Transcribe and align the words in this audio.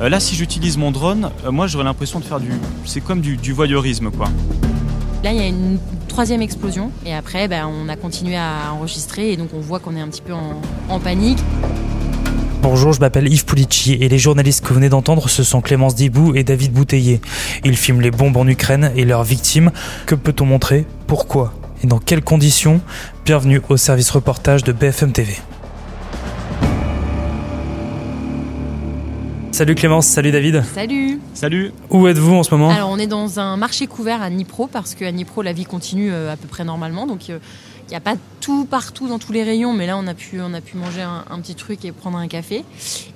Euh, 0.00 0.08
là, 0.08 0.20
si 0.20 0.34
j'utilise 0.34 0.76
mon 0.76 0.90
drone, 0.90 1.30
euh, 1.44 1.52
moi 1.52 1.66
j'aurais 1.66 1.84
l'impression 1.84 2.18
de 2.20 2.24
faire 2.24 2.40
du. 2.40 2.50
C'est 2.84 3.00
comme 3.00 3.20
du, 3.20 3.36
du 3.36 3.52
voyeurisme, 3.52 4.10
quoi. 4.10 4.28
Là, 5.22 5.32
il 5.32 5.38
y 5.38 5.42
a 5.42 5.46
une 5.46 5.78
troisième 6.08 6.42
explosion 6.42 6.90
et 7.06 7.14
après, 7.14 7.48
ben, 7.48 7.66
on 7.66 7.88
a 7.88 7.96
continué 7.96 8.36
à 8.36 8.72
enregistrer 8.72 9.32
et 9.32 9.36
donc 9.36 9.48
on 9.54 9.60
voit 9.60 9.78
qu'on 9.78 9.96
est 9.96 10.00
un 10.00 10.08
petit 10.08 10.22
peu 10.22 10.34
en, 10.34 10.60
en 10.88 11.00
panique. 11.00 11.38
Bonjour, 12.60 12.92
je 12.92 13.00
m'appelle 13.00 13.30
Yves 13.30 13.44
Pulici 13.44 13.92
et 13.92 14.08
les 14.08 14.18
journalistes 14.18 14.62
que 14.62 14.68
vous 14.68 14.76
venez 14.76 14.88
d'entendre, 14.88 15.28
ce 15.28 15.42
sont 15.42 15.60
Clémence 15.60 15.94
Dibou 15.94 16.34
et 16.34 16.44
David 16.44 16.72
Bouteiller. 16.72 17.20
Ils 17.62 17.76
filment 17.76 18.00
les 18.00 18.10
bombes 18.10 18.36
en 18.38 18.46
Ukraine 18.46 18.90
et 18.96 19.04
leurs 19.04 19.22
victimes. 19.22 19.70
Que 20.06 20.14
peut-on 20.14 20.46
montrer? 20.46 20.86
Pourquoi? 21.06 21.52
Et 21.82 21.86
dans 21.86 21.98
quelles 21.98 22.24
conditions? 22.24 22.80
Bienvenue 23.26 23.60
au 23.68 23.76
service 23.76 24.10
reportage 24.10 24.64
de 24.64 24.72
BFM 24.72 25.12
TV. 25.12 25.36
Salut 29.54 29.76
Clémence, 29.76 30.08
salut 30.08 30.32
David. 30.32 30.64
Salut. 30.64 31.20
Salut. 31.32 31.70
Où 31.88 32.08
êtes-vous 32.08 32.34
en 32.34 32.42
ce 32.42 32.52
moment? 32.52 32.70
Alors 32.70 32.90
on 32.90 32.98
est 32.98 33.06
dans 33.06 33.38
un 33.38 33.56
marché 33.56 33.86
couvert 33.86 34.20
à 34.20 34.28
Nipro 34.28 34.66
parce 34.66 34.96
qu'à 34.96 35.12
Nipro 35.12 35.42
la 35.42 35.52
vie 35.52 35.64
continue 35.64 36.12
euh, 36.12 36.32
à 36.32 36.36
peu 36.36 36.48
près 36.48 36.64
normalement. 36.64 37.06
Donc 37.06 37.30
euh, 37.30 37.38
il 37.88 37.90
n'y 37.90 37.96
a 37.96 38.00
pas 38.00 38.14
tout 38.40 38.64
partout 38.64 39.08
dans 39.08 39.18
tous 39.18 39.32
les 39.32 39.42
rayons 39.42 39.72
mais 39.72 39.86
là 39.86 39.96
on 39.96 40.06
a 40.06 40.14
pu, 40.14 40.40
on 40.40 40.54
a 40.54 40.60
pu 40.60 40.76
manger 40.76 41.02
un, 41.02 41.24
un 41.30 41.40
petit 41.40 41.54
truc 41.54 41.84
et 41.84 41.92
prendre 41.92 42.18
un 42.18 42.28
café 42.28 42.64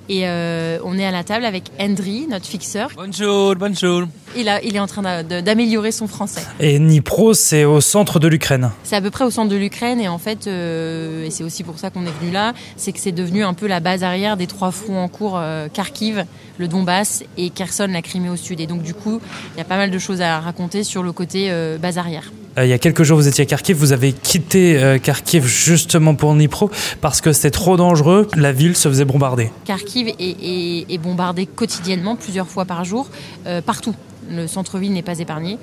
et 0.09 0.27
euh, 0.27 0.79
on 0.83 0.97
est 0.97 1.05
à 1.05 1.11
la 1.11 1.23
table 1.23 1.45
avec 1.45 1.65
Hendry, 1.79 2.25
notre 2.27 2.47
fixeur. 2.47 2.89
Bonjour, 2.95 3.55
bonjour. 3.55 4.07
Il, 4.35 4.49
a, 4.49 4.61
il 4.63 4.75
est 4.75 4.79
en 4.79 4.87
train 4.87 5.23
d'améliorer 5.23 5.91
son 5.91 6.07
français. 6.07 6.41
Et 6.59 6.79
Dnipro, 6.79 7.35
c'est 7.35 7.63
au 7.63 7.79
centre 7.79 8.19
de 8.19 8.27
l'Ukraine. 8.27 8.71
C'est 8.83 8.95
à 8.95 9.01
peu 9.01 9.11
près 9.11 9.23
au 9.23 9.29
centre 9.29 9.49
de 9.49 9.55
l'Ukraine 9.55 10.01
et 10.01 10.07
en 10.07 10.17
fait, 10.17 10.47
euh, 10.47 11.25
et 11.25 11.29
c'est 11.29 11.43
aussi 11.43 11.63
pour 11.63 11.77
ça 11.77 11.91
qu'on 11.91 12.07
est 12.07 12.19
venu 12.19 12.31
là, 12.31 12.53
c'est 12.75 12.91
que 12.91 12.99
c'est 12.99 13.11
devenu 13.11 13.43
un 13.43 13.53
peu 13.53 13.67
la 13.67 13.79
base 13.79 14.03
arrière 14.03 14.35
des 14.35 14.47
trois 14.47 14.71
fronts 14.71 14.99
en 14.99 15.09
cours 15.09 15.37
euh, 15.37 15.67
Kharkiv, 15.67 16.25
le 16.57 16.67
Donbass 16.67 17.23
et 17.37 17.51
Kherson, 17.51 17.87
la 17.91 18.01
Crimée 18.01 18.29
au 18.29 18.35
sud. 18.35 18.59
Et 18.59 18.67
donc 18.67 18.81
du 18.81 18.95
coup, 18.95 19.21
il 19.53 19.59
y 19.59 19.61
a 19.61 19.65
pas 19.65 19.77
mal 19.77 19.91
de 19.91 19.99
choses 19.99 20.21
à 20.21 20.39
raconter 20.39 20.83
sur 20.83 21.03
le 21.03 21.11
côté 21.11 21.51
euh, 21.51 21.77
base 21.77 21.99
arrière. 21.99 22.31
Euh, 22.57 22.65
il 22.65 22.69
y 22.69 22.73
a 22.73 22.77
quelques 22.79 23.03
jours, 23.03 23.17
vous 23.17 23.27
étiez 23.27 23.43
à 23.43 23.45
Kharkiv. 23.45 23.77
Vous 23.77 23.91
avez 23.93 24.11
quitté 24.11 24.77
euh, 24.81 24.97
Kharkiv 24.97 25.45
justement 25.45 26.15
pour 26.15 26.33
Dnipro 26.33 26.69
parce 27.01 27.21
que 27.21 27.31
c'était 27.31 27.51
trop 27.51 27.77
dangereux. 27.77 28.27
La 28.35 28.51
ville 28.51 28.75
se 28.75 28.89
faisait 28.89 29.05
bombarder. 29.05 29.51
Kharkiv 29.65 30.07
est, 30.07 30.15
est- 30.19 30.85
est 30.93 30.97
bombardé 30.97 31.45
quotidiennement, 31.45 32.15
plusieurs 32.15 32.47
fois 32.47 32.65
par 32.65 32.83
jour, 32.85 33.07
euh, 33.45 33.61
partout. 33.61 33.95
Le 34.31 34.47
centre-ville 34.47 34.93
n'est 34.93 35.01
pas 35.01 35.19
épargné. 35.19 35.57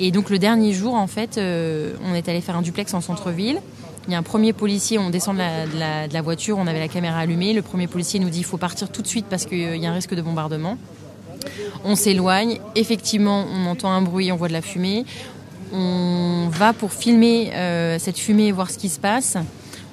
Et 0.00 0.10
donc 0.10 0.30
le 0.30 0.38
dernier 0.38 0.72
jour, 0.72 0.94
en 0.94 1.06
fait, 1.06 1.38
on 1.38 2.14
est 2.14 2.28
allé 2.28 2.40
faire 2.40 2.56
un 2.56 2.62
duplex 2.62 2.92
en 2.94 3.00
centre-ville. 3.00 3.60
Il 4.08 4.12
y 4.12 4.14
a 4.14 4.18
un 4.18 4.22
premier 4.24 4.52
policier, 4.52 4.98
on 4.98 5.10
descend 5.10 5.34
de 5.36 5.40
la, 5.40 5.66
de 5.66 5.78
la- 5.78 6.08
de 6.08 6.14
la 6.14 6.22
voiture, 6.22 6.56
on 6.58 6.66
avait 6.66 6.80
la 6.80 6.88
caméra 6.88 7.18
allumée. 7.18 7.52
Le 7.52 7.62
premier 7.62 7.86
policier 7.86 8.18
nous 8.18 8.30
dit 8.30 8.38
il 8.40 8.44
faut 8.44 8.56
partir 8.56 8.88
tout 8.90 9.02
de 9.02 9.06
suite 9.06 9.26
parce 9.30 9.44
qu'il 9.44 9.76
y 9.76 9.86
a 9.86 9.90
un 9.90 9.94
risque 9.94 10.14
de 10.14 10.22
bombardement. 10.22 10.78
On 11.84 11.94
s'éloigne. 11.94 12.58
Effectivement, 12.74 13.44
on 13.54 13.66
entend 13.66 13.90
un 13.92 14.02
bruit, 14.02 14.32
on 14.32 14.36
voit 14.36 14.48
de 14.48 14.52
la 14.52 14.62
fumée. 14.62 15.04
On 15.72 16.48
va 16.50 16.72
pour 16.72 16.92
filmer 16.92 17.52
euh, 17.54 17.98
cette 17.98 18.18
fumée 18.18 18.46
et 18.46 18.52
voir 18.52 18.70
ce 18.70 18.78
qui 18.78 18.88
se 18.88 18.98
passe. 18.98 19.36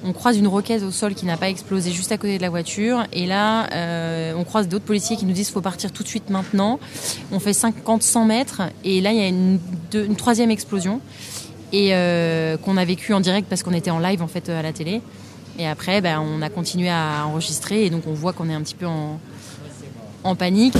On 0.03 0.13
croise 0.13 0.37
une 0.37 0.47
roquette 0.47 0.83
au 0.83 0.91
sol 0.91 1.15
qui 1.15 1.25
n'a 1.25 1.35
pas 1.35 1.49
explosé 1.49 1.91
juste 1.91 2.11
à 2.11 2.17
côté 2.17 2.37
de 2.37 2.41
la 2.41 2.49
voiture. 2.49 3.05
Et 3.11 3.25
là, 3.25 3.67
euh, 3.73 4.33
on 4.37 4.43
croise 4.43 4.67
d'autres 4.67 4.85
policiers 4.85 5.17
qui 5.17 5.25
nous 5.25 5.33
disent 5.33 5.47
qu'il 5.47 5.53
faut 5.53 5.61
partir 5.61 5.91
tout 5.91 6.03
de 6.03 6.07
suite 6.07 6.29
maintenant. 6.29 6.79
On 7.31 7.39
fait 7.39 7.51
50-100 7.51 8.25
mètres. 8.25 8.61
Et 8.83 9.01
là, 9.01 9.11
il 9.11 9.17
y 9.17 9.21
a 9.21 9.27
une, 9.27 9.59
troisième 10.15 10.51
explosion. 10.51 11.01
Et 11.73 11.89
euh, 11.93 12.57
qu'on 12.57 12.77
a 12.77 12.85
vécu 12.85 13.13
en 13.13 13.19
direct 13.19 13.47
parce 13.49 13.63
qu'on 13.63 13.73
était 13.73 13.91
en 13.91 13.99
live 13.99 14.21
en 14.21 14.27
fait 14.27 14.47
à 14.49 14.61
la 14.61 14.71
télé. 14.71 15.01
Et 15.57 15.67
après, 15.67 16.01
ben, 16.01 16.19
on 16.21 16.41
a 16.41 16.49
continué 16.49 16.89
à 16.89 17.25
enregistrer. 17.25 17.85
Et 17.85 17.89
donc, 17.89 18.03
on 18.07 18.13
voit 18.13 18.33
qu'on 18.33 18.49
est 18.49 18.53
un 18.53 18.61
petit 18.61 18.75
peu 18.75 18.85
en 18.85 20.35
panique. 20.35 20.75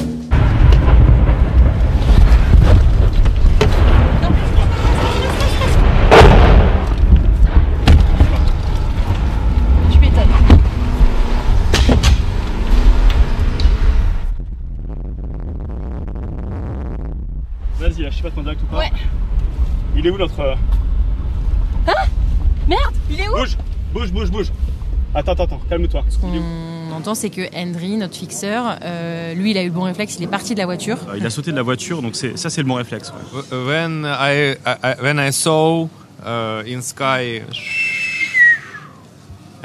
Direct 18.45 18.61
ou 18.63 18.65
pas. 18.67 18.77
Ouais. 18.79 18.91
Il 19.97 20.05
est 20.07 20.09
où 20.09 20.17
notre. 20.17 20.39
euh, 20.39 20.55
Merde, 22.67 22.93
il 23.11 23.19
est 23.19 23.27
où 23.29 23.33
Bouge 23.35 23.57
Bouge, 23.93 24.11
bouge, 24.11 24.31
bouge 24.31 24.47
Attends, 25.13 25.31
attends, 25.33 25.43
attends, 25.45 25.61
calme-toi. 25.69 26.03
Ce 26.09 26.17
Il 26.23 26.35
est 26.35 26.39
où 26.39 26.41
qu'on 26.89 26.95
entend, 26.97 27.15
c'est 27.15 27.29
que 27.29 27.41
Henry, 27.55 27.95
notre 27.97 28.15
fixeur, 28.15 28.77
euh, 28.83 29.33
lui, 29.33 29.51
il 29.51 29.57
a 29.57 29.61
eu 29.63 29.67
le 29.67 29.71
bon 29.71 29.83
réflexe, 29.83 30.15
il 30.19 30.23
est 30.23 30.27
parti 30.27 30.53
de 30.55 30.59
la 30.59 30.65
voiture. 30.65 30.97
Euh, 31.09 31.15
Il 31.17 31.25
a 31.25 31.29
sauté 31.29 31.51
de 31.51 31.55
la 31.55 31.61
voiture, 31.61 32.01
donc 32.01 32.15
c'est 32.15 32.37
ça, 32.37 32.49
c'est 32.49 32.61
le 32.61 32.67
bon 32.67 32.73
réflexe. 32.75 33.13
ouais. 33.51 33.57
When 33.57 34.05
I, 34.05 34.55
I 34.65 34.75
I- 34.83 35.01
when 35.01 35.19
I 35.19 35.31
saw 35.31 35.87
uh, 36.25 36.63
in 36.67 36.81
sky, 36.81 37.43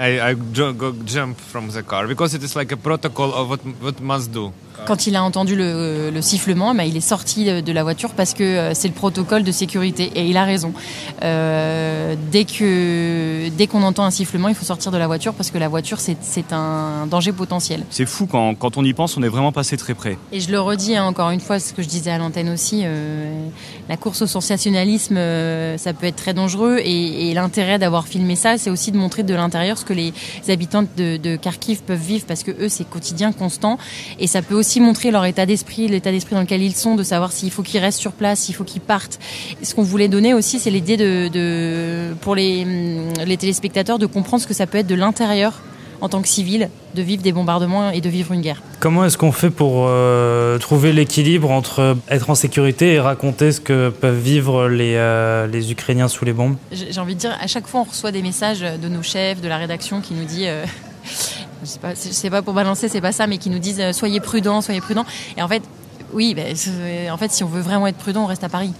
I, 0.00 0.32
I 0.32 0.34
ju- 0.52 0.72
go 0.72 0.94
jump 1.04 1.38
from 1.38 1.68
the 1.68 1.82
car 1.82 2.06
because 2.06 2.34
it 2.34 2.42
is 2.42 2.54
like 2.56 2.72
a 2.72 2.76
protocol 2.76 3.32
of 3.34 3.50
what 3.50 3.60
what 3.82 4.00
must 4.00 4.32
do. 4.32 4.50
Quand 4.86 5.06
il 5.06 5.14
a 5.14 5.22
entendu 5.22 5.56
le, 5.56 6.10
le 6.10 6.22
sifflement, 6.22 6.74
bah, 6.74 6.86
il 6.86 6.96
est 6.96 7.02
sorti 7.02 7.44
de, 7.44 7.72
la 7.72 7.82
voiture 7.82 8.14
parce 8.14 8.32
que 8.32 8.42
euh, 8.42 8.74
c'est 8.74 8.88
le 8.88 8.94
protocole 8.94 9.42
de 9.42 9.52
sécurité 9.52 10.10
et 10.14 10.26
il 10.26 10.38
a 10.38 10.44
raison. 10.44 10.72
Euh, 11.22 12.14
dès 12.32 12.44
que 12.44 13.50
dès 13.50 13.66
qu'on 13.66 13.82
entend 13.82 14.04
un 14.04 14.10
sifflement, 14.10 14.48
il 14.48 14.54
faut 14.54 14.64
sortir 14.64 14.90
de 14.90 14.96
la 14.96 15.06
voiture 15.06 15.34
parce 15.34 15.50
que 15.50 15.58
la 15.58 15.68
voiture 15.68 16.00
c'est 16.00 16.16
c'est 16.22 16.54
un 16.54 17.06
danger 17.06 17.32
potentiel. 17.32 17.84
C'est 17.90 18.06
fou 18.06 18.26
quand, 18.26 18.54
quand 18.54 18.78
on 18.78 18.84
y 18.84 18.94
pense, 18.94 19.18
on 19.18 19.22
est 19.22 19.28
vraiment 19.28 19.52
passé 19.52 19.76
très 19.76 19.92
près. 19.92 20.16
Et 20.32 20.40
je 20.40 20.50
le 20.50 20.60
redis 20.60 20.96
hein, 20.96 21.04
encore 21.04 21.30
une 21.30 21.40
fois, 21.40 21.60
ce 21.60 21.74
que 21.74 21.82
je 21.82 21.88
disais 21.88 22.10
à 22.10 22.16
l'antenne 22.16 22.48
aussi, 22.48 22.82
euh, 22.84 23.48
la 23.88 23.98
course 23.98 24.22
au 24.22 24.26
sensationnalisme, 24.26 25.16
euh, 25.18 25.76
ça 25.76 25.92
peut 25.92 26.06
être 26.06 26.16
très 26.16 26.32
dangereux. 26.32 26.78
Et, 26.82 27.28
et 27.28 27.34
l'intérêt 27.34 27.78
d'avoir 27.78 28.06
filmé 28.06 28.34
ça, 28.34 28.56
c'est 28.56 28.70
aussi 28.70 28.92
de 28.92 28.96
montrer 28.96 29.24
de 29.24 29.34
l'intérieur 29.34 29.76
ce 29.76 29.84
que 29.84 29.89
les 29.92 30.12
habitants 30.48 30.84
de, 30.96 31.36
Kharkiv 31.36 31.82
peuvent 31.82 32.00
vivre, 32.00 32.24
parce 32.26 32.42
que 32.42 32.50
eux, 32.50 32.68
c'est 32.68 32.88
quotidien, 32.88 33.32
constant. 33.32 33.78
Et 34.18 34.26
ça 34.26 34.42
peut 34.42 34.54
aussi 34.54 34.80
montrer 34.80 35.10
leur 35.10 35.24
état 35.24 35.46
d'esprit, 35.46 35.88
l'état 35.88 36.12
d'esprit 36.12 36.34
dans 36.34 36.42
lequel 36.42 36.62
ils 36.62 36.74
sont, 36.74 36.94
de 36.96 37.02
savoir 37.02 37.32
s'il 37.32 37.50
faut 37.50 37.62
qu'ils 37.62 37.80
restent 37.80 38.00
sur 38.00 38.12
place, 38.12 38.40
s'il 38.40 38.54
faut 38.54 38.64
qu'ils 38.64 38.80
partent. 38.80 39.18
Ce 39.62 39.74
qu'on 39.74 39.82
voulait 39.82 40.08
donner 40.08 40.34
aussi, 40.34 40.58
c'est 40.58 40.70
l'idée 40.70 40.96
de, 40.96 42.14
pour 42.20 42.34
les 42.34 43.36
téléspectateurs 43.38 43.98
de 43.98 44.06
comprendre 44.06 44.42
ce 44.42 44.46
que 44.46 44.54
ça 44.54 44.66
peut 44.66 44.78
être 44.78 44.86
de 44.86 44.94
l'intérieur 44.94 45.60
en 46.00 46.08
tant 46.08 46.22
que 46.22 46.28
civil, 46.28 46.68
de 46.94 47.02
vivre 47.02 47.22
des 47.22 47.32
bombardements 47.32 47.90
et 47.90 48.00
de 48.00 48.08
vivre 48.08 48.32
une 48.32 48.40
guerre. 48.40 48.62
Comment 48.80 49.04
est-ce 49.04 49.18
qu'on 49.18 49.32
fait 49.32 49.50
pour 49.50 49.84
euh, 49.88 50.58
trouver 50.58 50.92
l'équilibre 50.92 51.50
entre 51.50 51.96
être 52.08 52.30
en 52.30 52.34
sécurité 52.34 52.94
et 52.94 53.00
raconter 53.00 53.52
ce 53.52 53.60
que 53.60 53.90
peuvent 53.90 54.18
vivre 54.18 54.68
les, 54.68 54.94
euh, 54.96 55.46
les 55.46 55.70
Ukrainiens 55.72 56.08
sous 56.08 56.24
les 56.24 56.32
bombes? 56.32 56.56
J'ai 56.72 56.98
envie 57.00 57.14
de 57.14 57.20
dire, 57.20 57.36
à 57.40 57.46
chaque 57.46 57.66
fois, 57.66 57.80
on 57.80 57.84
reçoit 57.84 58.12
des 58.12 58.22
messages 58.22 58.60
de 58.60 58.88
nos 58.88 59.02
chefs, 59.02 59.40
de 59.40 59.48
la 59.48 59.58
rédaction 59.58 60.00
qui 60.00 60.14
nous 60.14 60.24
dit, 60.24 60.46
euh, 60.46 60.64
je 61.62 61.66
sais 61.68 61.78
pas, 61.78 61.94
sais 61.94 62.30
pas 62.30 62.42
pour 62.42 62.54
balancer, 62.54 62.88
c'est 62.88 63.00
pas 63.00 63.12
ça, 63.12 63.26
mais 63.26 63.38
qui 63.38 63.50
nous 63.50 63.58
disent 63.58 63.80
euh, 63.80 63.92
soyez 63.92 64.20
prudents, 64.20 64.60
soyez 64.62 64.80
prudents. 64.80 65.04
Et 65.36 65.42
en 65.42 65.48
fait, 65.48 65.62
oui, 66.12 66.34
ben, 66.34 66.56
c'est- 66.56 67.10
en 67.10 67.16
fait, 67.18 67.30
si 67.30 67.44
on 67.44 67.48
veut 67.48 67.60
vraiment 67.60 67.86
être 67.86 67.98
prudent, 67.98 68.22
on 68.24 68.26
reste 68.26 68.42
à 68.44 68.48
Paris, 68.48 68.72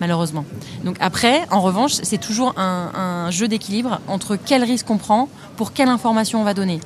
malheureusement. 0.00 0.44
Donc 0.84 0.96
après, 1.00 1.42
en 1.50 1.60
revanche, 1.60 1.92
c'est 2.02 2.18
toujours 2.18 2.54
un, 2.56 3.30
jeu 3.30 3.48
d'équilibre 3.48 4.00
entre 4.08 4.36
quel 4.36 4.64
risque 4.64 4.90
on 4.90 4.96
prend, 4.96 5.28
pour 5.56 5.72
quelle 5.72 5.88
information 5.88 6.40
on 6.40 6.44
va 6.44 6.54
donner. 6.54 6.80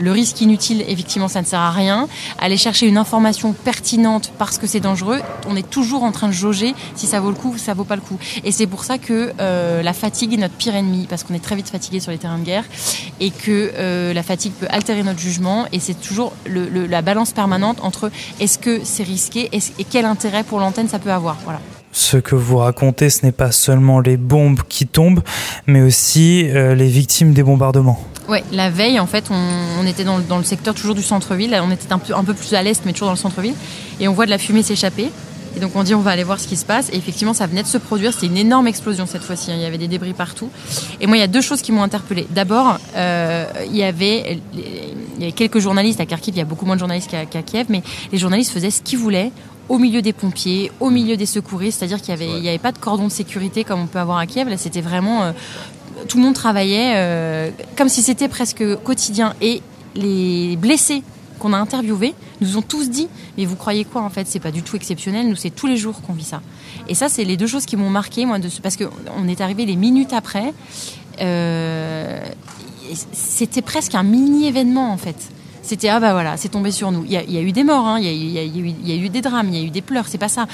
Le 0.00 0.12
risque 0.12 0.40
inutile, 0.40 0.84
effectivement, 0.86 1.26
ça 1.26 1.40
ne 1.40 1.46
sert 1.46 1.58
à 1.58 1.72
rien. 1.72 2.06
Aller 2.38 2.56
chercher 2.56 2.86
une 2.86 2.98
information 2.98 3.52
pertinente 3.52 4.30
parce 4.38 4.56
que 4.56 4.68
c'est 4.68 4.78
dangereux, 4.78 5.20
on 5.48 5.56
est 5.56 5.68
toujours 5.68 6.04
en 6.04 6.12
train 6.12 6.28
de 6.28 6.32
jauger 6.32 6.74
si 6.94 7.08
ça 7.08 7.18
vaut 7.18 7.30
le 7.30 7.34
coup 7.34 7.54
ou 7.54 7.58
ça 7.58 7.74
vaut 7.74 7.82
pas 7.82 7.96
le 7.96 8.02
coup. 8.02 8.16
Et 8.44 8.52
c'est 8.52 8.68
pour 8.68 8.84
ça 8.84 8.98
que 8.98 9.32
euh, 9.40 9.82
la 9.82 9.92
fatigue 9.92 10.34
est 10.34 10.36
notre 10.36 10.54
pire 10.54 10.76
ennemi, 10.76 11.06
parce 11.08 11.24
qu'on 11.24 11.34
est 11.34 11.42
très 11.42 11.56
vite 11.56 11.68
fatigué 11.68 11.98
sur 11.98 12.12
les 12.12 12.18
terrains 12.18 12.38
de 12.38 12.44
guerre, 12.44 12.64
et 13.18 13.30
que 13.30 13.72
euh, 13.74 14.12
la 14.12 14.22
fatigue 14.22 14.52
peut 14.52 14.68
altérer 14.70 15.02
notre 15.02 15.18
jugement. 15.18 15.66
Et 15.72 15.80
c'est 15.80 16.00
toujours 16.00 16.32
la 16.46 17.02
balance 17.02 17.32
permanente 17.32 17.78
entre 17.82 18.12
est-ce 18.38 18.58
que 18.58 18.82
c'est 18.84 19.02
risqué 19.02 19.48
est-ce- 19.50 19.72
et 19.80 19.84
quel 19.84 20.04
intérêt 20.04 20.44
pour 20.44 20.60
l'antenne 20.60 20.88
ça 20.88 21.00
peut 21.00 21.12
avoir. 21.12 21.38
Voilà. 21.42 21.60
Ce 21.98 22.16
que 22.16 22.36
vous 22.36 22.58
racontez, 22.58 23.10
ce 23.10 23.26
n'est 23.26 23.32
pas 23.32 23.50
seulement 23.50 23.98
les 23.98 24.16
bombes 24.16 24.60
qui 24.68 24.86
tombent, 24.86 25.20
mais 25.66 25.80
aussi 25.80 26.48
euh, 26.48 26.76
les 26.76 26.86
victimes 26.86 27.32
des 27.32 27.42
bombardements. 27.42 28.00
Ouais, 28.28 28.44
la 28.52 28.70
veille, 28.70 29.00
en 29.00 29.08
fait, 29.08 29.24
on, 29.32 29.84
était 29.84 30.04
dans, 30.04 30.18
le- 30.18 30.44
secteur 30.44 30.74
toujours 30.74 30.94
du 30.94 31.02
centre-ville. 31.02 31.58
On 31.60 31.72
était 31.72 31.92
un 31.92 31.98
peu, 31.98 32.34
plus 32.34 32.54
à 32.54 32.62
l'est, 32.62 32.80
mais 32.86 32.92
toujours 32.92 33.08
dans 33.08 33.14
le 33.14 33.18
centre-ville. 33.18 33.54
Et 33.98 34.06
on 34.06 34.12
voit 34.12 34.26
de 34.26 34.30
la 34.30 34.38
fumée 34.38 34.62
s'échapper. 34.62 35.10
Et 35.56 35.60
donc 35.60 35.72
on 35.74 35.82
dit 35.82 35.92
on 35.94 36.00
va 36.00 36.12
aller 36.12 36.22
voir 36.22 36.38
ce 36.38 36.46
qui 36.46 36.54
se 36.56 36.64
passe. 36.64 36.88
Et 36.92 36.96
effectivement, 36.96 37.34
ça 37.34 37.48
venait 37.48 37.64
de 37.64 37.66
se 37.68 37.78
produire. 37.78 38.12
C'était 38.12 38.26
une 38.26 38.36
énorme 38.36 38.68
explosion 38.68 39.04
cette 39.06 39.24
fois-ci. 39.24 39.50
hein. 39.50 39.54
Il 39.56 39.62
y 39.62 39.66
avait 39.66 39.78
des 39.78 39.88
débris 39.88 40.12
partout. 40.12 40.50
Et 41.00 41.08
moi, 41.08 41.16
il 41.16 41.20
y 41.20 41.24
a 41.24 41.26
deux 41.26 41.40
choses 41.40 41.62
qui 41.62 41.72
m'ont 41.72 41.82
interpellée. 41.82 42.28
D'abord, 42.30 42.78
euh, 42.94 43.44
il 43.66 43.76
y 43.76 43.82
avait 43.82 44.38
quelques 45.34 45.58
journalistes 45.58 46.00
à 46.00 46.06
Kharkiv. 46.06 46.36
Il 46.36 46.38
y 46.38 46.42
a 46.42 46.44
beaucoup 46.44 46.64
moins 46.64 46.76
de 46.76 46.80
journalistes 46.80 47.10
qu'à 47.10 47.26
qu'à 47.26 47.42
Kiev, 47.42 47.66
mais 47.70 47.82
les 48.12 48.18
journalistes 48.18 48.52
faisaient 48.52 48.70
ce 48.70 48.82
qu'ils 48.82 48.98
voulaient 49.00 49.32
au 49.68 49.78
milieu 49.78 50.02
des 50.02 50.12
pompiers, 50.12 50.70
au 50.80 50.90
milieu 50.90 51.16
des 51.16 51.26
secouristes. 51.26 51.78
C'est-à-dire 51.78 52.00
qu'il 52.00 52.10
y 52.10 52.12
avait, 52.12 52.38
il 52.38 52.44
y 52.44 52.48
avait 52.48 52.58
pas 52.58 52.72
de 52.72 52.78
cordon 52.78 53.04
de 53.04 53.12
sécurité 53.12 53.64
comme 53.64 53.80
on 53.80 53.86
peut 53.86 53.98
avoir 53.98 54.18
à 54.18 54.26
Kiev. 54.26 54.48
Là, 54.48 54.56
c'était 54.56 54.80
vraiment 54.80 55.22
euh, 55.22 55.32
tout 56.08 56.18
le 56.18 56.22
monde 56.22 56.34
travaillait 56.34 56.94
euh, 56.96 57.50
comme 57.76 57.88
si 57.88 58.02
c'était 58.02 58.28
presque 58.28 58.64
quotidien. 58.82 59.34
Et 59.40 59.62
les 59.94 60.56
blessés 60.56 61.02
qu'on 61.38 61.52
a 61.52 61.58
interviewés 61.58 62.14
nous 62.40 62.56
ont 62.56 62.62
tous 62.62 62.90
dit 62.90 63.08
mais 63.36 63.44
vous 63.44 63.56
croyez 63.56 63.84
quoi 63.84 64.02
en 64.02 64.10
fait? 64.10 64.26
C'est 64.26 64.40
pas 64.40 64.50
du 64.50 64.62
tout 64.62 64.76
exceptionnel. 64.76 65.28
Nous 65.28 65.36
c'est 65.36 65.50
tous 65.50 65.66
les 65.66 65.76
jours 65.76 66.00
qu'on 66.02 66.12
vit 66.12 66.24
ça. 66.24 66.40
Et 66.88 66.94
ça 66.94 67.08
c'est 67.08 67.24
les 67.24 67.36
deux 67.36 67.46
choses 67.46 67.66
qui 67.66 67.76
m'ont 67.76 67.90
marqué 67.90 68.26
moi 68.26 68.38
de 68.38 68.48
ce, 68.48 68.60
parce 68.60 68.76
que 68.76 68.84
on 69.16 69.28
est 69.28 69.40
arrivé 69.40 69.66
les 69.66 69.76
minutes 69.76 70.12
après. 70.12 70.52
Euh, 71.20 72.20
c'était 73.12 73.62
presque 73.62 73.94
un 73.94 74.02
mini 74.02 74.46
événement 74.46 74.92
en 74.92 74.96
fait. 74.96 75.30
C'était 75.68 75.90
ah 75.90 76.00
bah 76.00 76.12
voilà, 76.14 76.38
c'est 76.38 76.48
tombé 76.48 76.70
sur 76.70 76.90
nous. 76.90 77.04
Il 77.04 77.12
y, 77.12 77.36
a, 77.36 77.42
eu 77.42 77.52
des 77.52 77.62
morts, 77.62 77.86
hein, 77.86 77.98
il, 78.00 78.06
y 78.06 78.38
a, 78.38 78.42
eu, 78.42 79.04
eu, 79.04 79.08
des 79.10 79.20
drames, 79.20 79.48
il 79.52 79.58
y 79.58 79.62
a 79.62 79.66
eu 79.66 79.70
des 79.70 79.82
pleurs. 79.82 80.06
C'est 80.08 80.16
pas 80.16 80.30
ça. 80.30 80.46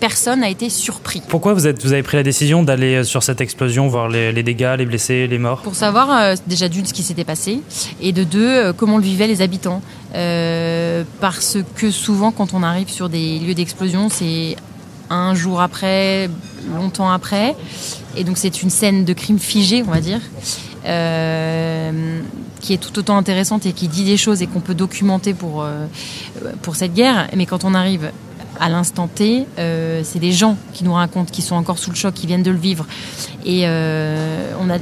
Personne 0.00 0.40
n'a 0.40 0.48
été 0.48 0.70
surpris. 0.70 1.20
Pourquoi 1.28 1.52
vous, 1.52 1.66
êtes, 1.66 1.84
vous 1.84 1.92
avez 1.92 2.02
pris 2.02 2.16
la 2.16 2.22
décision 2.22 2.62
d'aller 2.62 2.94
euh, 2.94 3.04
sur 3.04 3.22
cette 3.22 3.42
explosion, 3.42 3.88
voir 3.88 4.08
les, 4.08 4.42
dégâts, 4.42 4.74
les 4.78 4.86
blessés, 4.86 5.26
les 5.26 5.38
morts? 5.38 5.60
Pour 5.60 5.74
savoir 5.74 6.10
euh, 6.10 6.36
déjà 6.46 6.70
d'une 6.70 6.86
ce 6.86 6.94
qui 6.94 7.02
s'était 7.02 7.24
passé 7.24 7.60
et 8.00 8.12
de 8.12 8.24
deux 8.24 8.48
euh, 8.48 8.72
comment 8.72 8.96
le 8.96 9.04
vivaient 9.04 9.26
les 9.26 9.42
habitants. 9.42 9.82
parce 11.20 11.58
que 11.76 11.90
souvent 11.90 12.32
quand 12.32 12.54
on 12.54 12.62
arrive 12.62 12.88
sur 12.88 13.10
des 13.10 13.40
lieux 13.40 13.54
d'explosion, 13.54 14.08
c'est 14.08 14.56
un 15.10 15.34
jour 15.34 15.60
après, 15.60 16.30
longtemps 16.74 17.10
après, 17.10 17.54
et 18.16 18.24
donc 18.24 18.38
c'est 18.38 18.62
une 18.62 18.70
scène 18.70 19.04
de 19.04 19.12
crime 19.12 19.38
figé, 19.38 19.84
on 19.86 19.90
va 19.90 20.00
dire. 20.00 20.20
Euh, 20.84 22.20
qui 22.60 22.72
est 22.72 22.78
tout 22.78 22.96
autant 22.98 23.16
intéressante 23.16 23.66
et 23.66 23.72
qui 23.72 23.88
dit 23.88 24.04
des 24.04 24.16
choses 24.16 24.40
et 24.42 24.46
qu'on 24.46 24.60
peut 24.60 24.74
documenter 24.74 25.34
pour, 25.34 25.62
euh, 25.62 25.86
pour 26.62 26.76
cette 26.76 26.94
guerre. 26.94 27.28
Mais 27.36 27.46
quand 27.46 27.64
on 27.64 27.74
arrive 27.74 28.10
à 28.60 28.68
l'instant 28.68 29.08
T, 29.08 29.46
euh, 29.58 30.02
c'est 30.04 30.20
des 30.20 30.32
gens 30.32 30.56
qui 30.72 30.84
nous 30.84 30.92
racontent, 30.92 31.30
qui 31.30 31.42
sont 31.42 31.56
encore 31.56 31.78
sous 31.78 31.90
le 31.90 31.96
choc, 31.96 32.14
qui 32.14 32.26
viennent 32.26 32.44
de 32.44 32.50
le 32.50 32.58
vivre. 32.58 32.86
Et 33.44 33.64
on, 33.66 34.70
a, 34.70 34.78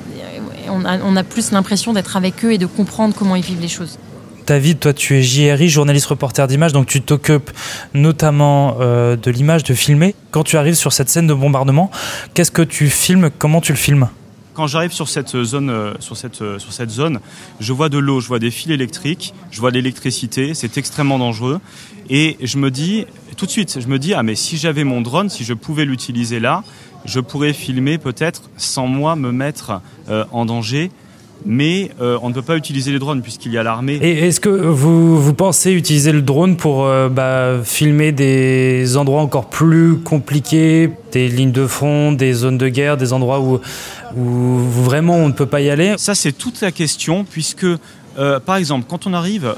on, 0.69 0.85
a, 0.85 0.99
on 0.99 1.17
a 1.17 1.23
plus 1.23 1.53
l'impression 1.53 1.93
d'être 1.95 2.17
avec 2.17 2.45
eux 2.45 2.53
et 2.53 2.59
de 2.59 2.67
comprendre 2.67 3.15
comment 3.17 3.37
ils 3.37 3.45
vivent 3.45 3.61
les 3.63 3.69
choses. 3.69 3.99
David, 4.47 4.81
toi 4.81 4.93
tu 4.93 5.17
es 5.17 5.23
JRI, 5.23 5.69
journaliste 5.69 6.07
reporter 6.07 6.47
d'image, 6.49 6.73
donc 6.73 6.87
tu 6.87 7.01
t'occupes 7.01 7.51
notamment 7.95 8.77
de 8.79 9.31
l'image, 9.31 9.65
de 9.65 9.75
filmer. 9.75 10.15
Quand 10.33 10.43
tu 10.43 10.57
arrives 10.57 10.75
sur 10.75 10.93
cette 10.93 11.09
scène 11.09 11.27
de 11.27 11.35
bombardement, 11.35 11.91
qu'est-ce 12.35 12.51
que 12.51 12.63
tu 12.63 12.89
filmes? 12.89 13.31
Comment 13.39 13.61
tu 13.61 13.73
le 13.73 13.79
filmes? 13.79 14.09
Quand 14.55 14.67
j'arrive 14.67 14.93
sur 14.93 15.09
cette 15.09 15.43
zone, 15.43 15.71
euh, 15.71 15.95
sur 16.01 16.17
cette, 16.17 16.43
euh, 16.43 16.59
sur 16.59 16.73
cette 16.73 16.91
zone, 16.91 17.21
je 17.61 17.73
vois 17.73 17.89
de 17.89 17.99
l'eau, 17.99 18.21
je 18.21 18.29
vois 18.29 18.39
des 18.39 18.51
fils 18.51 18.73
électriques, 18.73 19.35
je 19.51 19.61
vois 19.61 19.71
de 19.71 19.77
l'électricité, 19.77 20.55
c'est 20.55 20.77
extrêmement 20.79 21.19
dangereux. 21.19 21.61
Et 22.09 22.37
je 22.43 22.59
me 22.59 22.71
dis, 22.71 23.07
tout 23.37 23.47
de 23.47 23.51
suite, 23.51 23.79
je 23.81 23.87
me 23.87 23.99
dis, 23.99 24.15
ah 24.15 24.23
mais 24.23 24.35
si 24.35 24.57
j'avais 24.57 24.85
mon 24.85 25.01
drone, 25.01 25.29
si 25.29 25.45
je 25.45 25.55
pouvais 25.55 25.85
l'utiliser 25.85 26.41
là, 26.41 26.65
je 27.05 27.21
pourrais 27.21 27.53
filmer 27.53 27.99
peut-être 27.99 28.43
sans 28.57 28.87
moi 28.87 29.17
me 29.17 29.33
mettre 29.33 29.81
euh, 30.09 30.25
en 30.33 30.45
danger 30.45 30.91
mais 31.47 31.91
euh, 32.01 32.19
on 32.23 32.29
ne 32.29 32.35
peut 32.35 32.43
pas 32.43 32.57
utiliser 32.57 32.93
les 32.93 32.99
drones 32.99 33.23
puisqu'il 33.23 33.53
y 33.53 33.59
a 33.59 33.63
l'armée. 33.63 33.99
Et 34.03 34.27
est-ce 34.27 34.41
que 34.41 34.49
vous, 34.49 35.21
vous, 35.21 35.35
pensez 35.35 35.73
utiliser 35.73 36.13
le 36.13 36.23
drone 36.23 36.57
pour 36.57 36.85
euh, 36.85 37.09
bah, 37.09 37.63
filmer 37.65 38.13
des 38.13 38.97
endroits 38.97 39.23
encore 39.23 39.49
plus 39.49 39.97
compliqués, 39.97 40.91
des 41.13 41.29
lignes 41.29 41.53
de 41.53 41.67
front, 41.67 42.13
des 42.13 42.33
zones 42.33 42.59
de 42.59 42.69
guerre, 42.69 42.97
des 42.97 43.13
endroits 43.13 43.41
où, 43.41 43.61
où 44.17 44.59
vraiment 44.59 45.17
on 45.17 45.29
ne 45.29 45.33
peut 45.33 45.47
pas 45.47 45.61
y 45.61 45.71
aller? 45.71 45.95
Ça 45.97 46.15
c'est 46.15 46.33
toute 46.33 46.61
la 46.61 46.73
question 46.73 47.25
puisque 47.25 47.67
euh, 48.19 48.41
par 48.41 48.57
exemple 48.57 48.87
quand 48.89 49.07
on 49.07 49.15
arrive 49.15 49.55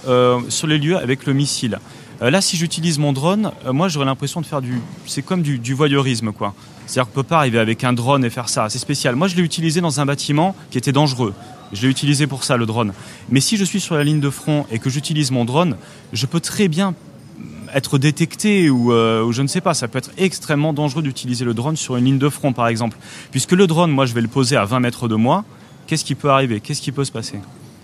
sur 0.48 0.66
les 0.66 0.78
lieux 0.78 0.96
avec 0.96 1.26
le 1.26 1.32
missile, 1.32 1.78
là 2.20 2.40
si 2.40 2.56
j'utilise 2.56 2.98
mon 2.98 3.12
drone, 3.12 3.50
moi 3.72 3.88
j'aurais 3.88 4.06
l'impression 4.06 4.40
de 4.40 4.46
faire 4.46 4.62
du... 4.62 4.80
C'est 5.06 5.22
comme 5.22 5.42
du, 5.42 5.58
du 5.58 5.74
voyeurisme 5.74 6.32
quoi. 6.32 6.54
C'est-à-dire 6.86 7.12
qu'on 7.12 7.20
ne 7.20 7.22
peut 7.22 7.28
pas 7.28 7.38
arriver 7.38 7.58
avec 7.58 7.84
un 7.84 7.92
drone 7.92 8.24
et 8.24 8.30
faire 8.30 8.48
ça, 8.48 8.68
c'est 8.68 8.78
spécial. 8.78 9.16
Moi 9.16 9.26
je 9.26 9.36
l'ai 9.36 9.42
utilisé 9.42 9.80
dans 9.80 10.00
un 10.00 10.06
bâtiment 10.06 10.54
qui 10.70 10.78
était 10.78 10.92
dangereux. 10.92 11.32
Je 11.72 11.82
l'ai 11.82 11.88
utilisé 11.88 12.26
pour 12.26 12.44
ça, 12.44 12.56
le 12.56 12.66
drone. 12.66 12.92
Mais 13.30 13.40
si 13.40 13.56
je 13.56 13.64
suis 13.64 13.80
sur 13.80 13.94
la 13.94 14.04
ligne 14.04 14.20
de 14.20 14.30
front 14.30 14.66
et 14.70 14.78
que 14.78 14.90
j'utilise 14.90 15.30
mon 15.30 15.44
drone, 15.44 15.76
je 16.12 16.26
peux 16.26 16.40
très 16.40 16.68
bien 16.68 16.94
être 17.74 17.98
détecté 17.98 18.66
euh, 18.66 19.24
ou, 19.24 19.32
je 19.32 19.42
ne 19.42 19.46
sais 19.46 19.60
pas, 19.60 19.74
ça 19.74 19.88
peut 19.88 19.98
être 19.98 20.10
extrêmement 20.18 20.72
dangereux 20.72 21.02
d'utiliser 21.02 21.44
le 21.44 21.54
drone 21.54 21.76
sur 21.76 21.96
une 21.96 22.04
ligne 22.04 22.18
de 22.18 22.28
front 22.28 22.52
par 22.52 22.68
exemple. 22.68 22.96
Puisque 23.30 23.52
le 23.52 23.66
drone, 23.66 23.90
moi 23.90 24.06
je 24.06 24.14
vais 24.14 24.20
le 24.20 24.28
poser 24.28 24.56
à 24.56 24.64
20 24.64 24.80
mètres 24.80 25.08
de 25.08 25.14
moi, 25.14 25.44
qu'est-ce 25.86 26.04
qui 26.04 26.14
peut 26.14 26.30
arriver? 26.30 26.60
Qu'est-ce 26.60 26.82
qui 26.82 26.92
peut 26.92 27.04
se 27.04 27.12
passer? 27.12 27.38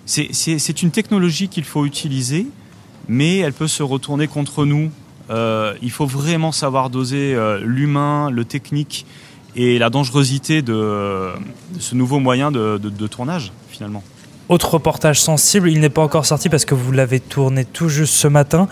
C'est 0.04 0.82
une 0.82 0.90
technologie 0.90 1.48
qu'il 1.48 1.64
faut 1.64 1.84
utiliser, 1.84 2.46
mais 3.08 3.38
elle 3.38 3.52
peut 3.52 3.68
se 3.68 3.82
retourner 3.82 4.26
contre 4.26 4.64
nous. 4.64 4.90
Euh, 5.30 5.74
il 5.82 5.90
faut 5.90 6.06
vraiment 6.06 6.52
savoir 6.52 6.88
doser 6.88 7.34
euh, 7.34 7.60
l'humain, 7.62 8.30
le 8.30 8.46
technique 8.46 9.04
et 9.58 9.78
la 9.78 9.90
dangerosité 9.90 10.62
de, 10.62 11.32
ce 11.80 11.94
nouveau 11.94 12.20
moyen 12.20 12.50
de, 12.52 13.06
tournage 13.08 13.52
finalement. 13.68 14.02
Autre 14.48 14.74
reportage 14.74 15.20
sensible, 15.20 15.68
il 15.70 15.80
n'est 15.80 15.90
pas 15.90 16.00
encore 16.00 16.24
sorti 16.24 16.48
parce 16.48 16.64
que 16.64 16.74
vous 16.74 16.90
l'avez 16.90 17.20
tourné 17.20 17.66
tout 17.66 17.90
juste 17.90 18.14
ce 18.14 18.28
matin. 18.28 18.66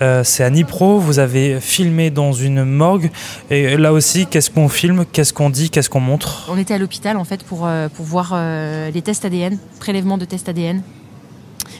Euh, 0.00 0.22
c'est 0.22 0.44
à 0.44 0.50
Nipro, 0.50 1.00
vous 1.00 1.18
avez 1.18 1.60
filmé 1.60 2.10
dans 2.10 2.32
une 2.32 2.64
morgue. 2.64 3.10
Et 3.50 3.76
là 3.76 3.92
aussi, 3.92 4.26
qu'est-ce 4.26 4.50
qu'on 4.50 4.68
filme, 4.68 5.04
qu'est-ce 5.10 5.32
qu'on 5.32 5.50
dit, 5.50 5.70
qu'est-ce 5.70 5.90
qu'on 5.90 5.98
montre? 5.98 6.48
On 6.48 6.56
était 6.56 6.74
à 6.74 6.78
l'hôpital 6.78 7.16
en 7.16 7.24
fait 7.24 7.42
pour, 7.42 7.66
euh, 7.66 7.88
pour 7.88 8.04
voir 8.04 8.30
euh, 8.32 8.92
les 8.92 9.02
tests 9.02 9.24
ADN, 9.24 9.58
prélèvement 9.80 10.18
de 10.18 10.24
tests 10.24 10.48
ADN 10.48 10.82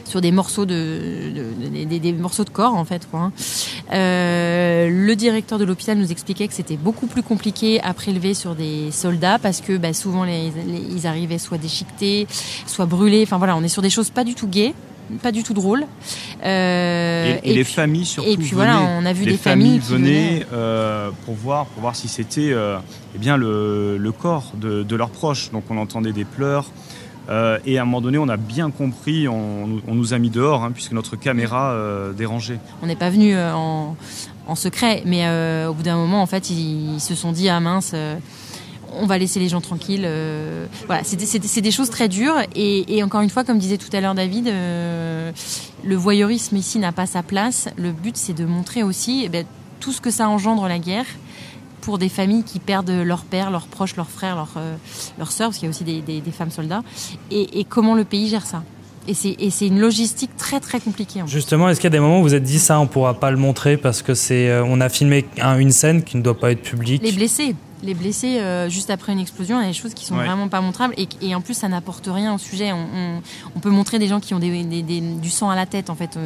sur 0.05 0.21
des 0.21 0.31
morceaux 0.31 0.65
de, 0.65 1.31
des, 1.85 2.13
morceaux 2.13 2.43
de 2.43 2.49
corps 2.49 2.75
en 2.75 2.85
fait 2.85 3.07
quoi. 3.09 3.19
Hein. 3.19 3.31
Euh, 3.91 4.89
le 4.89 5.15
directeur 5.15 5.59
de 5.59 5.65
l'hôpital 5.65 5.97
nous 5.97 6.11
expliquait 6.11 6.47
que 6.47 6.53
c'était 6.53 6.77
beaucoup 6.77 7.07
plus 7.07 7.23
compliqué 7.23 7.81
à 7.81 7.93
prélever 7.93 8.33
sur 8.33 8.55
des 8.55 8.91
soldats 8.91 9.39
parce 9.39 9.61
que 9.61 9.77
bah, 9.77 9.93
souvent 9.93 10.23
les, 10.23 10.51
ils 10.91 11.07
arrivaient 11.07 11.37
soit 11.37 11.57
déchiquetés, 11.57 12.27
soit 12.65 12.85
brûlés. 12.85 13.23
Enfin 13.23 13.37
voilà, 13.37 13.55
on 13.55 13.63
est 13.63 13.69
sur 13.69 13.81
des 13.81 13.89
choses 13.89 14.09
pas 14.09 14.23
du 14.23 14.35
tout 14.35 14.47
gaies 14.47 14.73
pas 15.23 15.31
du 15.31 15.41
tout 15.41 15.55
drôles. 15.55 15.87
Euh, 16.45 17.39
et, 17.43 17.55
les 17.55 17.63
familles 17.63 18.05
surtout. 18.05 18.29
Et 18.29 18.37
puis 18.37 18.51
voilà, 18.53 18.79
on 18.79 19.07
a 19.07 19.11
vu 19.11 19.25
des 19.25 19.37
familles, 19.37 19.79
qui 19.79 19.91
venaient 19.91 20.45
euh, 20.53 21.09
pour 21.25 21.33
voir 21.33 21.65
pour 21.65 21.81
voir 21.81 21.95
si 21.95 22.07
c'était 22.07 22.53
eh 22.53 23.17
bien 23.17 23.35
le, 23.35 23.97
le 23.97 24.11
corps 24.11 24.51
de, 24.53 24.83
de, 24.83 24.95
leurs 24.95 25.09
proches. 25.09 25.49
Donc 25.51 25.63
on 25.71 25.77
entendait 25.77 26.13
des 26.13 26.25
pleurs. 26.25 26.65
Euh, 27.29 27.59
et 27.65 27.77
à 27.77 27.83
un 27.83 27.85
moment 27.85 28.01
donné, 28.01 28.17
on 28.17 28.27
a 28.27 28.37
bien 28.37 28.71
compris, 28.71 29.27
on, 29.27 29.67
nous 29.87 30.13
a 30.13 30.17
mis 30.17 30.29
dehors, 30.29 30.63
hein, 30.63 30.71
puisque 30.71 30.93
notre 30.93 31.15
caméra 31.15 31.71
euh, 31.71 32.13
dérangeait. 32.13 32.59
On 32.81 32.87
n'est 32.87 32.95
pas 32.95 33.09
venu 33.09 33.35
euh, 33.35 33.53
en, 33.53 33.95
secret, 34.55 35.03
mais 35.05 35.27
au 35.67 35.73
bout 35.73 35.83
d'un 35.83 35.97
moment, 35.97 36.21
en 36.21 36.25
fait, 36.25 36.49
ils, 36.49 36.99
se 36.99 37.13
sont 37.13 37.31
dit, 37.31 37.49
ah 37.49 37.59
mince 37.59 37.95
on 38.91 39.05
va 39.05 39.19
laisser 39.19 39.39
les 39.39 39.49
gens 39.49 39.61
tranquilles. 39.61 40.09
voilà, 40.87 41.03
c'est 41.03 41.61
des, 41.61 41.71
choses 41.71 41.91
très 41.91 42.07
dures. 42.07 42.35
Et, 42.55 43.03
encore 43.03 43.21
une 43.21 43.29
fois, 43.29 43.43
comme 43.43 43.59
disait 43.59 43.77
tout 43.77 43.95
à 43.95 44.01
l'heure 44.01 44.15
David, 44.15 44.47
le 44.47 45.95
voyeurisme 45.95 46.55
ici 46.55 46.79
n'a 46.79 46.91
pas 46.91 47.05
sa 47.05 47.21
place. 47.21 47.69
Le 47.77 47.91
but, 47.91 48.17
c'est 48.17 48.33
de 48.33 48.45
montrer 48.45 48.81
aussi 48.81 49.21
eh 49.25 49.29
ben, 49.29 49.45
tout 49.79 49.91
ce 49.91 50.01
que 50.01 50.09
ça 50.09 50.27
engendre 50.27 50.67
la 50.67 50.79
guerre 50.79 51.05
pour 51.89 51.97
des 51.97 52.07
familles 52.07 52.43
qui 52.43 52.59
perdent 52.59 52.91
leur 52.91 53.23
père, 53.23 53.49
leurs 53.49 53.65
proches, 53.65 53.95
leurs 53.95 54.11
frères, 54.11 54.35
leurs, 54.35 54.53
euh, 54.57 54.75
leurs 55.17 55.31
sœurs, 55.31 55.47
parce 55.47 55.57
qu'il 55.57 55.65
y 55.65 55.69
a 55.69 55.71
aussi 55.71 55.83
des, 55.83 56.31
femmes 56.31 56.51
soldats, 56.51 56.83
et, 57.31 57.65
comment 57.67 57.95
le 57.95 58.03
pays 58.03 58.29
gère 58.29 58.45
ça? 58.45 58.61
Et 59.07 59.15
c'est 59.15 59.65
une 59.65 59.79
logistique 59.79 60.29
très 60.37 60.59
très 60.59 60.79
compliquée. 60.79 61.21
Justement, 61.25 61.67
est-ce 61.67 61.79
qu'il 61.79 61.87
y 61.87 61.93
a 61.93 61.97
des 61.97 61.99
moments 61.99 62.19
où 62.19 62.21
vous 62.21 62.35
êtes 62.35 62.43
dit 62.43 62.59
ça, 62.59 62.79
on 62.79 62.85
pourra 62.85 63.15
pas 63.15 63.31
le 63.31 63.37
montrer 63.37 63.75
parce 63.75 64.03
que 64.03 64.13
c'est, 64.13 64.49
euh, 64.49 64.63
on 64.63 64.81
a 64.81 64.89
filmé 64.89 65.25
une 65.57 65.71
scène 65.71 66.03
qui 66.03 66.15
ne 66.17 66.21
doit 66.21 66.37
pas 66.37 66.51
être 66.51 66.61
publique? 66.61 67.01
Les 67.01 67.11
blessés, 67.11 67.55
les 67.81 67.95
blessés 67.95 68.37
euh, 68.37 68.69
juste 68.69 68.91
après 68.91 69.11
une 69.11 69.19
explosion, 69.19 69.59
il 69.59 69.63
y 69.63 69.65
a 69.65 69.69
des 69.69 69.73
choses 69.73 69.95
qui 69.95 70.05
sont 70.05 70.13
vraiment 70.13 70.47
pas 70.47 70.61
montrables 70.61 70.93
et, 70.95 71.33
en 71.33 71.41
plus 71.41 71.55
ça 71.55 71.69
n'apporte 71.69 72.07
rien 72.07 72.35
au 72.35 72.37
sujet. 72.37 72.71
On, 72.71 73.59
peut 73.59 73.71
montrer 73.71 73.97
des 73.97 74.07
gens 74.07 74.19
qui 74.19 74.35
ont 74.35 74.39
du 74.39 75.29
sang 75.31 75.49
à 75.49 75.55
la 75.55 75.65
tête 75.65 75.89
en 75.89 75.95
fait 75.95 76.19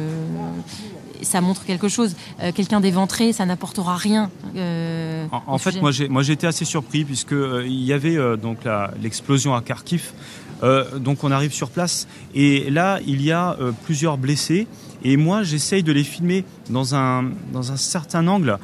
ça 1.24 1.40
montre 1.40 1.64
quelque 1.64 1.88
chose. 1.88 2.14
Euh, 2.40 2.52
quelqu'un 2.52 2.80
d'éventré, 2.80 3.32
ça 3.32 3.46
n'apportera 3.46 3.96
rien. 3.96 4.30
Euh, 4.56 5.26
en, 5.46 5.58
fait, 5.58 5.80
moi 5.80 5.90
j'ai, 5.90 6.08
moi 6.08 6.22
été 6.28 6.46
assez 6.46 6.64
surpris 6.64 7.04
puisque 7.04 7.32
euh, 7.32 7.64
il 7.66 7.84
y 7.84 7.92
avait 7.92 8.16
donc 8.36 8.58
l'explosion 9.02 9.54
à 9.54 9.62
Kharkiv. 9.62 10.12
donc 10.98 11.24
on 11.24 11.30
arrive 11.30 11.52
sur 11.52 11.68
place 11.68 12.06
et 12.34 12.70
là 12.70 13.00
il 13.06 13.20
y 13.22 13.32
a 13.32 13.56
plusieurs 13.84 14.16
blessés 14.16 14.66
et 15.06 15.18
moi, 15.18 15.42
j'essaye 15.42 15.82
de 15.82 15.92
les 15.92 16.02
filmer 16.02 16.44
dans 16.70 16.94
un, 16.94 17.24
dans 17.52 17.72
un 17.72 17.76
certain 17.76 18.26
angle 18.26 18.58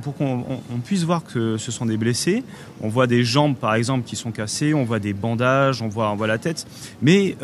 pour 0.00 0.14
qu'on 0.16 0.58
puisse 0.82 1.02
voir 1.02 1.22
que 1.22 1.58
ce 1.58 1.70
sont 1.70 1.84
des 1.84 1.98
blessés. 1.98 2.42
On 2.80 2.88
voit 2.88 3.06
des 3.06 3.22
jambes, 3.22 3.54
par 3.54 3.74
exemple, 3.74 4.06
qui 4.06 4.16
sont 4.16 4.30
cassées, 4.30 4.72
on 4.72 4.84
voit 4.84 4.98
des 4.98 5.12
bandages, 5.12 5.82
on 5.82 5.88
voit, 5.88 6.10
on 6.10 6.16
voit 6.16 6.26
la 6.26 6.38
tête. 6.38 6.66
Mais 7.02 7.36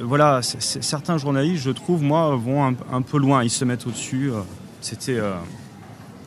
voilà, 0.00 0.42
certains 0.42 1.18
journalistes, 1.18 1.64
je 1.64 1.70
trouve, 1.70 2.04
moi, 2.04 2.36
vont 2.36 2.64
un, 2.64 3.02
peu 3.02 3.18
loin. 3.18 3.42
Ils 3.44 3.50
se 3.50 3.64
mettent 3.64 3.86
au-dessus. 3.86 4.30
Euh, 4.30 4.40
c'était... 4.80 5.18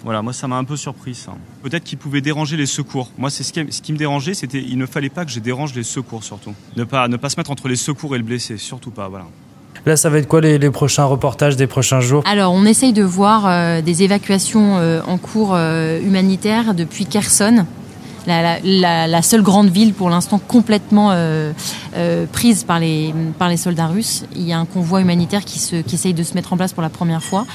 Voilà, 0.03 0.21
moi 0.21 0.31
ça 0.31 0.47
m'a 0.47 0.57
un 0.57 0.63
peu 0.63 0.77
surpris 0.77 1.15
ça. 1.15 1.33
Peut-être 1.63 1.83
qu'ils 1.83 1.97
pouvaient 1.97 2.21
déranger 2.21 2.55
les 2.55 2.67
secours. 2.67 3.11
Moi 3.17 3.29
c'est 3.29 3.43
ce 3.43 3.51
qui, 3.51 3.65
ce 3.71 3.81
qui 3.81 3.91
me 3.91 3.97
dérangeait, 3.97 4.35
c'était 4.35 4.61
il 4.61 4.77
ne 4.77 4.85
fallait 4.85 5.09
pas 5.09 5.25
que 5.25 5.31
je 5.31 5.39
dérange 5.39 5.73
les 5.73 5.83
secours 5.83 6.23
surtout. 6.23 6.53
Ne 6.75 6.83
pas 6.83 7.07
ne 7.07 7.17
pas 7.17 7.29
se 7.29 7.37
mettre 7.37 7.49
entre 7.49 7.67
les 7.67 7.75
secours 7.75 8.15
et 8.15 8.19
le 8.19 8.23
blessé, 8.23 8.57
surtout 8.57 8.91
pas. 8.91 9.07
Voilà. 9.09 9.25
Là, 9.87 9.95
ça 9.95 10.09
va 10.09 10.17
être 10.17 10.27
quoi 10.27 10.41
les, 10.41 10.69
prochains 10.69 11.05
reportages 11.05 11.55
des 11.55 11.65
prochains 11.65 12.01
jours? 12.01 12.21
Alors, 12.25 12.51
on 12.51 12.65
essaye 12.65 12.91
de 12.91 13.03
voir 13.03 13.45
euh, 13.47 13.81
des 13.81 14.03
évacuations 14.03 14.77
euh, 14.77 15.01
en 15.07 15.17
cours 15.17 15.53
euh, 15.53 16.01
humanitaires 16.01 16.73
depuis 16.73 17.05
Kherson, 17.05 17.65
la, 18.27 18.59
la, 18.63 19.07
la 19.07 19.21
seule 19.21 19.41
grande 19.41 19.69
ville 19.69 19.93
pour 19.93 20.09
l'instant 20.09 20.39
complètement 20.39 21.11
euh, 21.11 21.53
euh, 21.95 22.25
prise 22.31 22.63
par 22.63 22.79
les, 22.79 23.13
par 23.39 23.49
les 23.49 23.57
soldats 23.57 23.87
russes. 23.87 24.25
Il 24.35 24.43
y 24.43 24.53
a 24.53 24.59
un 24.59 24.65
convoi 24.65 25.01
humanitaire 25.01 25.45
qui, 25.45 25.59
se, 25.59 25.77
qui 25.77 25.95
essaye 25.95 26.13
de 26.13 26.23
se 26.23 26.33
mettre 26.33 26.53
en 26.53 26.57
place 26.57 26.73
pour 26.73 26.83
la 26.83 26.89
première 26.89 27.23
fois. 27.23 27.45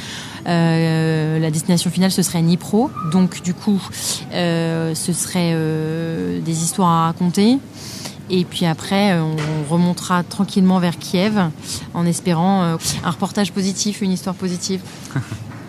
Euh, 0.49 1.39
la 1.39 1.51
destination 1.51 1.91
finale, 1.91 2.11
ce 2.11 2.23
serait 2.23 2.43
Nipro. 2.43 2.91
Donc, 3.13 3.43
du 3.43 3.55
coup, 3.55 3.81
euh, 4.33 4.95
ce 4.95 5.13
serait 5.13 5.53
euh, 5.55 6.41
des 6.41 6.63
histoires 6.63 6.89
à 6.89 7.05
raconter. 7.07 7.59
Et 8.31 8.45
puis 8.45 8.65
après, 8.65 9.19
on 9.19 9.37
remontera 9.71 10.23
tranquillement 10.23 10.79
vers 10.79 10.97
Kiev 10.99 11.39
en 11.93 12.07
espérant 12.07 12.63
euh, 12.63 12.77
un 13.05 13.11
reportage 13.11 13.53
positif, 13.53 14.01
une 14.01 14.13
histoire 14.13 14.35
positive. 14.35 14.81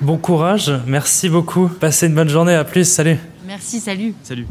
Bon 0.01 0.17
courage, 0.17 0.69
merci 0.85 1.29
beaucoup. 1.29 1.69
Passez 1.69 2.07
une 2.07 2.15
bonne 2.15 2.27
journée, 2.27 2.53
à 2.53 2.65
plus, 2.65 2.83
salut. 2.83 3.17
Merci, 3.47 3.79
salut. 3.79 4.13
Salut. 4.21 4.47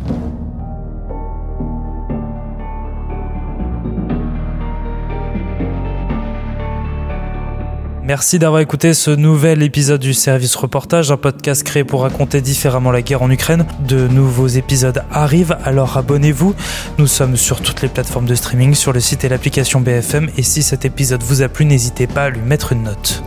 Merci 8.12 8.38
d'avoir 8.38 8.60
écouté 8.60 8.92
ce 8.92 9.10
nouvel 9.10 9.62
épisode 9.62 10.02
du 10.02 10.12
Service 10.12 10.54
Reportage, 10.54 11.10
un 11.10 11.16
podcast 11.16 11.62
créé 11.62 11.82
pour 11.82 12.02
raconter 12.02 12.42
différemment 12.42 12.90
la 12.90 13.00
guerre 13.00 13.22
en 13.22 13.30
Ukraine. 13.30 13.64
De 13.88 14.06
nouveaux 14.06 14.48
épisodes 14.48 15.02
arrivent, 15.10 15.56
alors 15.64 15.96
abonnez-vous. 15.96 16.54
Nous 16.98 17.06
sommes 17.06 17.38
sur 17.38 17.62
toutes 17.62 17.80
les 17.80 17.88
plateformes 17.88 18.26
de 18.26 18.34
streaming, 18.34 18.74
sur 18.74 18.92
le 18.92 19.00
site 19.00 19.24
et 19.24 19.30
l'application 19.30 19.80
BFM, 19.80 20.28
et 20.36 20.42
si 20.42 20.62
cet 20.62 20.84
épisode 20.84 21.22
vous 21.22 21.40
a 21.40 21.48
plu, 21.48 21.64
n'hésitez 21.64 22.06
pas 22.06 22.24
à 22.24 22.28
lui 22.28 22.42
mettre 22.42 22.72
une 22.72 22.82
note. 22.82 23.22